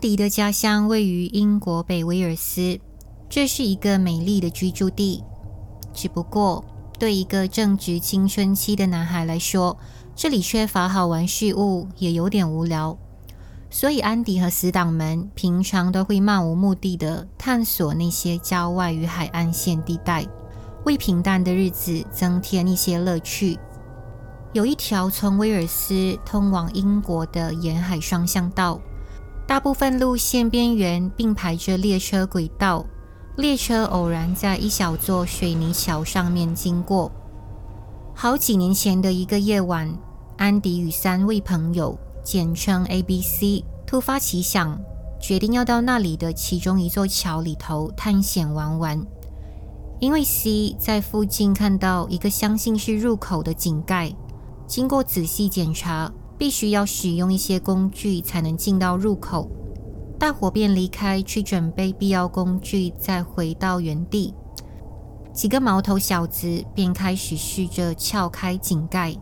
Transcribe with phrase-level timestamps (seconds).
[0.00, 2.80] 迪的家乡位于英国北威尔斯，
[3.28, 5.22] 这是一个美丽的居住地。
[5.92, 6.64] 只不过，
[6.98, 9.76] 对一个正值青春期的男孩来说，
[10.16, 12.96] 这里缺乏好玩事物，也有点无聊。
[13.68, 20.26] 所以，安迪和死党们平常都会漫无目的地探索那些郊外与海岸线地带，
[20.86, 23.58] 为平淡的日子增添一些乐趣。
[24.54, 28.80] 有一条从威尔斯通往英国的沿海双向道。
[29.50, 32.86] 大部分路线边缘并排着列车轨道，
[33.36, 37.10] 列车偶然在一小座水泥桥上面经过。
[38.14, 39.92] 好几年前的一个夜晚，
[40.36, 44.80] 安迪与三位朋友（简称 ABC） 突发奇想，
[45.20, 49.04] 决定要到那里的其中一座桥里头探险玩玩。
[49.98, 54.14] 因为 C 在附近看到一个相信是入口的井盖，
[54.68, 56.08] 经过仔细检查。
[56.40, 59.46] 必须要使用一些工具才能进到入口，
[60.18, 64.32] 大伙便离开去准备必要工具，再回到原地。
[65.34, 69.14] 几个毛头小子便开始试着撬开井盖。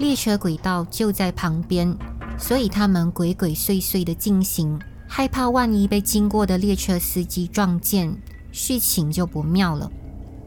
[0.00, 1.96] 列车轨道就在旁边，
[2.36, 8.12] 所以他们鬼鬼祟祟地进行，害怕万一被经过的列车司机撞见，
[8.50, 9.88] 事情就不妙了。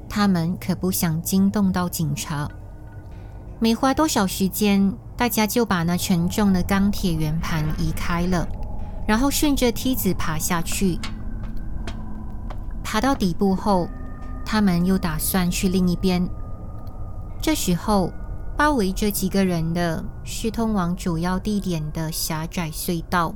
[0.10, 2.52] 他们可不想惊动到警察。
[3.60, 4.94] 没花多少时间。
[5.18, 8.48] 大家就把那沉重的钢铁圆盘移开了，
[9.06, 10.98] 然后顺着梯子爬下去。
[12.82, 13.90] 爬到底部后，
[14.46, 16.26] 他们又打算去另一边。
[17.42, 18.14] 这时候，
[18.58, 23.36] 包围着几个人的是通往主要地点的狭窄隧道。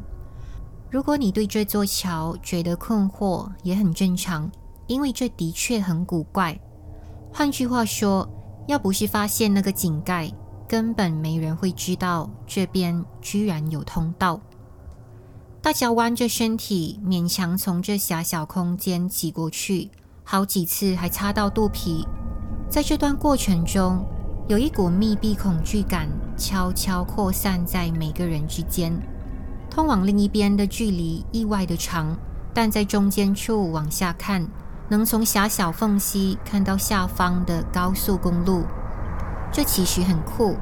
[0.90, 4.50] 如果你对这座桥觉得困惑，也很正常，
[4.88, 6.58] 因为这的确很古怪。
[7.34, 8.26] 换句话说，
[8.68, 10.32] 要不是发现那个井盖，
[10.68, 14.40] 根本没人会知道这边居然有通道。
[15.62, 19.90] 大家弯着身体，勉强从这狭小空间挤过去，
[20.24, 22.06] 好几次还擦到肚皮。
[22.70, 24.06] 在这段过程中，
[24.48, 28.94] 有一股密闭恐惧感悄悄扩散在每个人之间。
[29.70, 32.18] 通往另一边的距离意外的长，
[32.54, 34.46] 但在中间处往下看，
[34.94, 38.62] 能从狭小缝隙看到下方的高速公路。
[39.52, 40.56] 这其实很酷，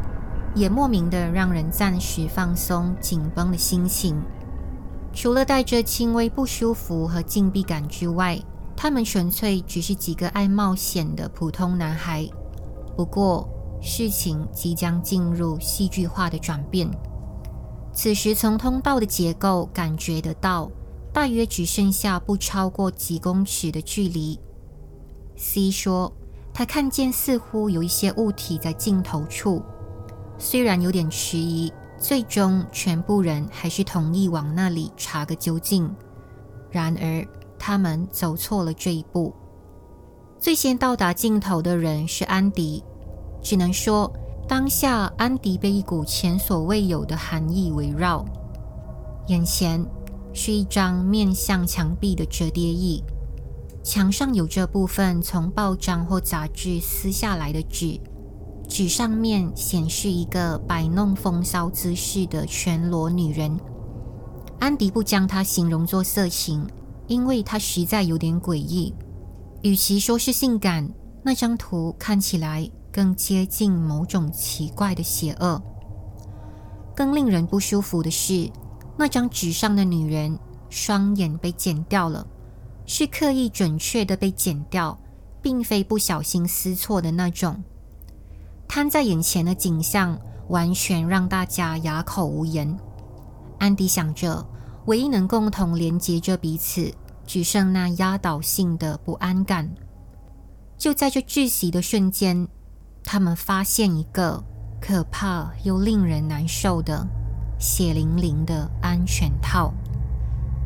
[0.55, 4.15] 也莫名的让人暂时放松紧绷的心情。
[5.11, 8.39] 除了带着轻微不舒服和禁闭感之外，
[8.73, 12.25] 他们纯粹只是几个爱冒险的普通男孩。
[12.95, 13.45] 不过，
[13.81, 16.89] 事情即将进入戏剧化的转变。
[17.91, 20.71] 此时，从通道的结构感觉得到，
[21.13, 24.39] 大约只剩下不超过几公尺的距离。
[25.35, 26.11] C 说。
[26.53, 29.63] 他看见似乎有一些物体在尽头处，
[30.37, 35.89] 虽然有点迟疑，最终全部人还是同意往那里查个究竟。
[36.69, 37.25] 然而，
[37.57, 39.33] 他们走错了这一步。
[40.39, 42.83] 最先到达尽头的人是安迪，
[43.41, 44.11] 只能说
[44.45, 48.25] 当下安迪被一股前所未有的寒意围绕。
[49.27, 49.81] 眼前
[50.33, 53.03] 是一张面向墙壁的折叠椅。
[53.83, 57.99] 墙上有这部分从报章或杂志撕下来的纸，
[58.67, 63.59] 纸上面显示一个摆弄风骚姿势的全裸女人。
[64.59, 66.67] 安迪不将她形容作色情，
[67.07, 68.93] 因为她实在有点诡异。
[69.63, 70.87] 与其说是性感，
[71.23, 75.59] 那张图看起来更接近某种奇怪的邪恶。
[76.95, 78.47] 更令人不舒服的是，
[79.01, 80.37] 那张纸上的女人
[80.69, 82.27] 双眼被剪掉了。
[82.85, 84.95] 是刻意准确的被剪掉，
[85.41, 87.63] 并非不小心撕错的那种。
[88.67, 90.19] 摊在眼前的景象
[90.49, 92.77] 完全让大家哑口无言。
[93.57, 94.45] 安迪想着，
[94.85, 96.93] 唯一能共同连接着彼此，
[97.25, 99.67] 只剩那压倒性的不安感。
[100.77, 102.47] 就在这窒息的瞬间，
[103.03, 104.43] 他们发现一个
[104.79, 107.07] 可怕又令人难受的
[107.61, 109.71] 血淋淋的安全套。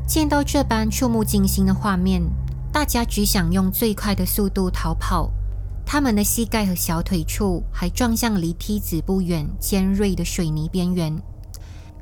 [0.08, 2.24] 见到这般触目惊心的画面，
[2.72, 5.30] 大家只想用最快的速度逃跑。
[5.86, 11.22] 他们的膝盖和小腿处还撞向离梯子不远尖锐的水泥边缘。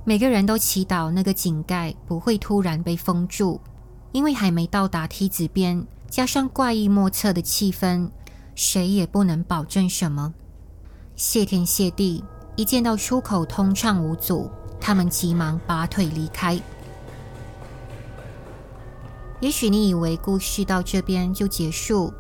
[0.06, 3.60] 每个人都祈祷那个井盖不会突然被封住，
[4.12, 8.10] 因为还没到达梯子边，加上怪异莫测的气氛，
[8.54, 10.34] 谁也不能保证什么。
[11.16, 12.24] 谢天谢地，
[12.56, 14.50] 一见到出口通畅无阻，
[14.86, 16.60] 他们急忙拔腿离开。
[19.40, 22.14] 也许你以为故事到这边就结束，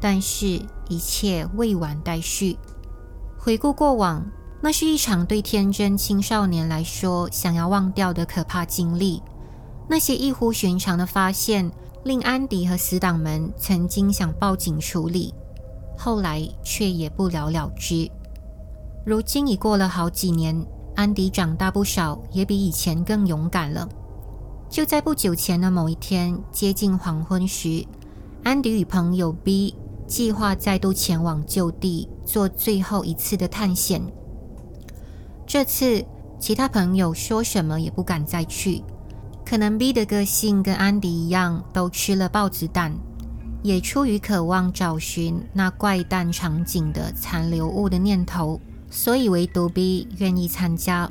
[0.00, 2.58] 但是一切未完待续。
[3.38, 4.26] 回顾过往，
[4.60, 9.22] 那是一场对天真青少年来说想要忘掉的可怕经历。
[9.88, 11.70] 那些异乎寻常的发现，
[12.02, 15.32] 令安迪和死党们曾经想报警处理，
[15.96, 18.10] 后来却也不了了之。
[19.04, 20.64] 如今已过了好几年，
[20.94, 23.88] 安迪长大不少，也比以前更勇敢了。
[24.68, 27.84] 就在不久前的某一天，接近黄昏时，
[28.42, 29.74] 安迪与朋友 B
[30.06, 34.02] 计划再度前往旧地做最后一次的探险。
[35.46, 36.04] 这次，
[36.38, 38.82] 其他朋友说什么也不敢再去。
[39.44, 42.94] 可能 B 的个性跟安迪一样，都吃了豹子胆，
[43.62, 48.58] 也出于渴望找寻那怪诞场景的残留物的念头。
[48.94, 51.10] 所以，唯独 B 愿意参加。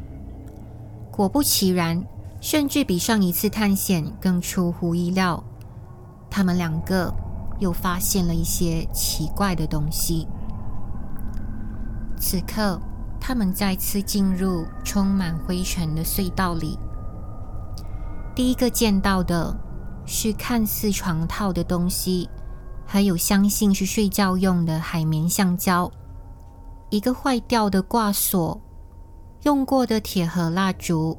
[1.11, 2.05] 果不其然，
[2.39, 5.43] 甚至比上一次探险更出乎意料。
[6.29, 7.11] 他们两个
[7.59, 10.27] 又发现了一些奇怪的东西。
[12.17, 12.79] 此刻，
[13.19, 16.77] 他们再次进入充满灰尘的隧道里。
[18.35, 19.59] 第一个见到的
[20.05, 22.29] 是看似床套的东西，
[22.85, 25.91] 还有相信是睡觉用的海绵橡胶。
[26.91, 28.61] 一个坏掉的挂锁，
[29.43, 31.17] 用过的铁盒蜡烛，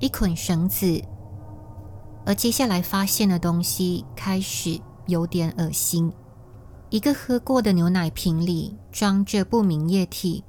[0.00, 1.02] 一捆绳子，
[2.24, 6.10] 而接下来发现的东西开始有点恶心。
[6.88, 10.42] 一个喝过的牛奶瓶里装着不明液体，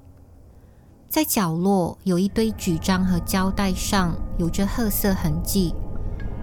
[1.10, 5.76] 在角落有一堆纸张和胶带上有着褐色痕迹，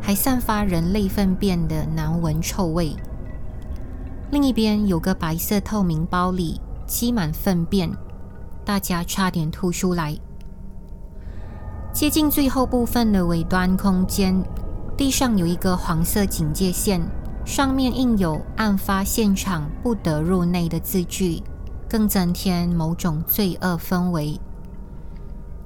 [0.02, 2.94] 还散发人类粪便的难闻臭味。
[4.30, 6.60] 另一边有个白色透明包里。
[6.86, 7.90] 积满粪便，
[8.64, 10.16] 大家差点吐出来。
[11.92, 14.42] 接近最后部分的尾端空间，
[14.96, 17.00] 地上有一个黄色警戒线，
[17.44, 21.42] 上面印有“案发现场不得入内”的字句，
[21.88, 24.40] 更增添某种罪恶氛围。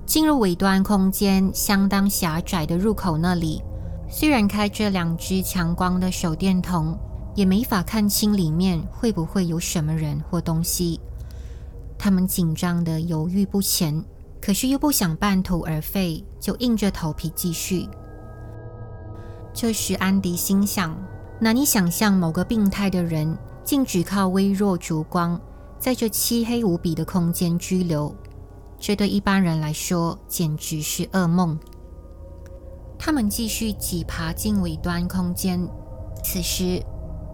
[0.04, 3.62] 进入尾端空间相当狭窄的入口那里，
[4.08, 6.98] 虽然开着两只强光的手电筒，
[7.38, 10.98] 也没法看清里面会不会有什么人或东西。
[11.96, 14.04] 他们紧张地犹豫不前，
[14.40, 17.88] 可是又不想半途而废，就硬着头皮继续。
[19.54, 21.00] 这时，安迪心想：
[21.38, 25.40] 难以想象某个病态的人竟只靠微弱烛光，
[25.78, 28.12] 在这漆黑无比的空间居留，
[28.80, 31.56] 这对一般人来说简直是噩梦。
[32.98, 35.64] 他们继续挤爬进尾端空间，
[36.24, 36.82] 此时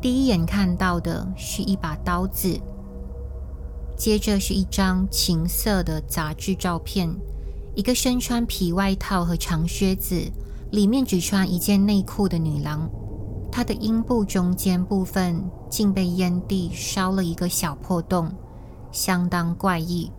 [0.05, 2.61] 第一眼看到的是一把刀子。
[3.97, 7.11] 接着是一张情色的杂志照片，
[7.75, 10.31] 一个身穿皮外套和长靴子，
[10.71, 12.87] 里面只穿一件内裤的女郎，
[13.51, 18.31] 她的阴部中间部分竟被烟蒂烧了一个小破洞，
[18.93, 20.13] 相当怪异。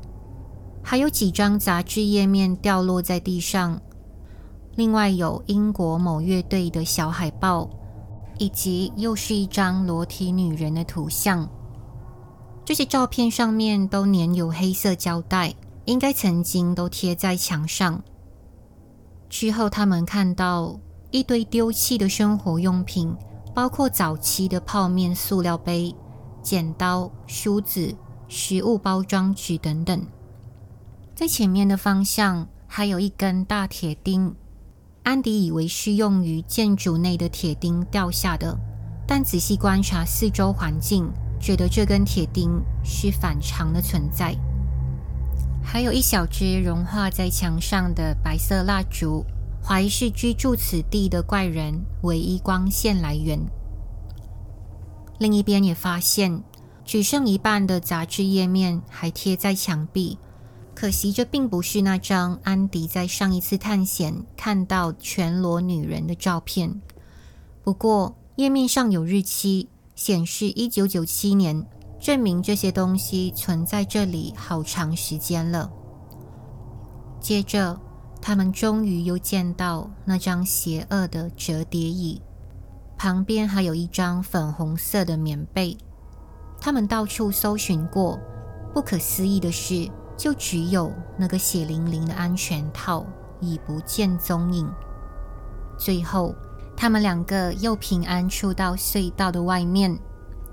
[0.81, 3.79] 还有几张杂志页面掉落在地上，
[4.73, 7.69] 另外有英国某乐队的小海报，
[8.37, 11.49] 以及又是一张裸体女人的图像。
[12.63, 15.53] 这些照片上面都粘有黑色胶带，
[15.85, 18.03] 应该曾经都贴在墙上。
[19.29, 20.79] 之后，他们看到
[21.11, 23.15] 一堆丢弃的生活用品，
[23.53, 25.95] 包括早期的泡面塑料杯、
[26.41, 27.95] 剪刀、梳子、
[28.27, 30.05] 食物包装纸等等。
[31.13, 34.35] 在前面的方向还有一根大铁钉，
[35.05, 38.57] 安迪以为是用于建筑内的铁钉掉下的，
[39.07, 41.07] 但仔细观察四周环境。
[41.39, 44.35] 觉得这根铁钉是反常的存在，
[45.63, 49.23] 还有一小支融化在墙上的白色蜡烛，
[49.63, 53.39] 怀疑是居住此地的怪人唯一光线来源。
[55.19, 56.41] 另一边也发现，
[56.83, 60.17] 只剩一半的杂志页面还贴在墙壁，
[60.75, 66.81] 可惜这并不是那张安迪在上一次探险看到全裸女人的照片。
[67.63, 69.69] 不过页面上有日期。
[69.95, 71.65] 显示一九九七年，
[72.01, 75.71] 证明这些东西存在这里好长时间了。
[77.21, 77.79] 接着，
[78.21, 82.21] 他们终于又见到那张邪恶的折叠椅，
[82.97, 85.77] 旁边还有一张粉红色的棉被。
[86.59, 88.19] 他们到处搜寻过，
[88.73, 93.05] 不可思议的是，就只有那个血淋淋的安全套
[93.39, 94.69] 已不见踪影。
[95.77, 96.33] 最后。
[96.77, 99.97] 他们两个又平安出到隧道的外面，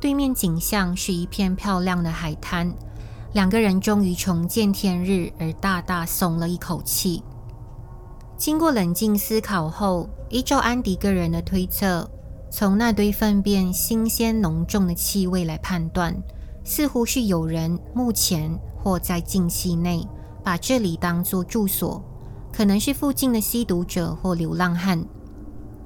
[0.00, 2.72] 对面景象是一片漂亮的海滩。
[3.32, 7.24] 两个人终于重见天日，而大大松了一口气。
[8.36, 12.08] 经过冷静思考后，依照安迪个人的推测，
[12.52, 16.14] 从那堆粪便新鲜浓重的气味来判断，
[16.64, 20.06] 似乎是有人目前或在近期内
[20.44, 22.02] 把这里当作住所，
[22.52, 25.04] 可能是附近的吸毒者或流浪汉。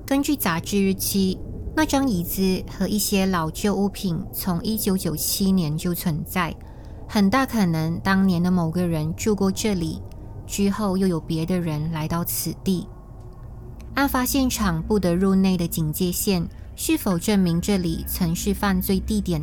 [0.07, 1.39] 根据杂志日期，
[1.75, 6.55] 那张椅子和一些老旧物品从1997年就存在，
[7.09, 10.01] 很大可能当年的某个人住过这里，
[10.47, 12.87] 之后又有别的人来到此地。
[13.95, 19.43] 案发现场不得入内的警戒线，是否证明这里曾是犯罪地点？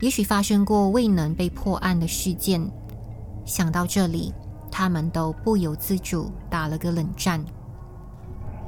[0.00, 2.70] 也许发生过未能被破案的事件。
[3.44, 4.32] 想到这里，
[4.70, 7.44] 他们都不由自主打了个冷战。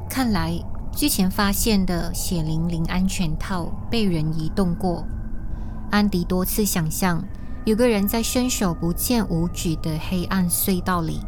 [0.08, 0.58] 看来
[0.92, 5.04] 之前发现的血淋淋安全套被人移动过。
[5.90, 7.22] 安迪多次想象
[7.64, 11.20] 有个人在伸手不见五指的黑暗隧道里，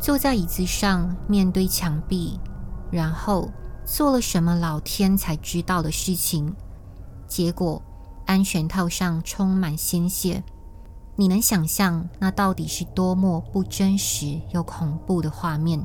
[0.00, 2.38] 坐在椅子上面对墙壁。
[2.90, 3.50] 然后
[3.84, 6.54] 做了什么老天才知道的事情，
[7.26, 7.82] 结果
[8.26, 10.42] 安全套上充满鲜血。
[11.16, 15.84] 你能想象那到底是多么不真实又恐怖的画面？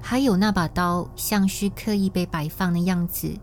[0.00, 3.36] 还有那把刀像是刻意被摆放的样子，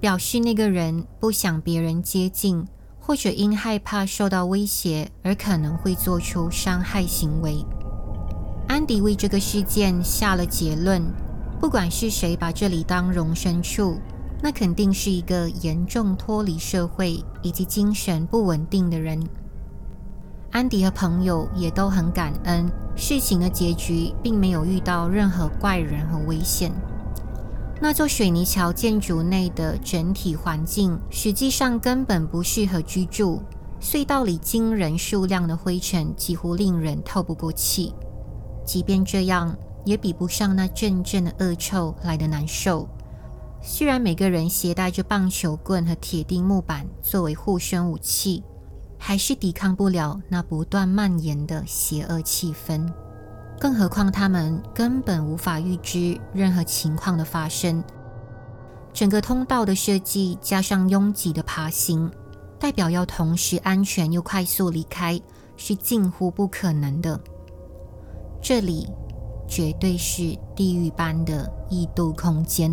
[0.00, 2.66] 表示那个人不想别人接近，
[3.00, 7.64] 或者因害怕受到威胁而可能会做出伤害行为。
[8.66, 11.02] 安迪为这个事件下了结论。
[11.60, 13.98] 不管是谁把这里当容身处，
[14.40, 19.20] 那肯定是一个严重脱离社会以及精神不稳定的人。
[20.50, 26.72] 安迪和朋友也都很感恩，事情的结局并没有遇到任何怪人和危险。
[27.80, 33.40] 那座水泥桥建筑内的整体环境实际上根本不适合居住，
[33.80, 37.92] 隧道里惊人数量的灰尘几乎令人透不过气。
[38.64, 39.54] 即便这样，
[39.84, 42.88] 也比不上那阵阵的恶臭来得难受。
[43.60, 48.42] 虽然每个人携带着棒球棍和铁钉木板作为护身武器，
[48.98, 52.90] 还是抵抗不了那不断蔓延的邪恶气氛。
[53.60, 57.82] 更何况他们根本无法预知任何情况的发生。
[58.92, 62.10] 整个通道的设计加上拥挤的爬行，
[62.58, 65.20] 代表要同时安全又快速离开
[65.56, 67.20] 是近乎不可能的。
[68.40, 68.88] 这里。
[69.50, 72.70] 绝对是地狱般的异度空间。